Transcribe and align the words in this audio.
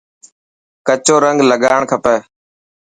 ڪچو 0.87 1.15
رنگ 1.25 1.39
لگان 1.49 1.81
کپي. 1.89 2.15